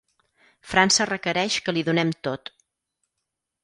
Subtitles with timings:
[0.69, 2.55] França requereix que li donem tot.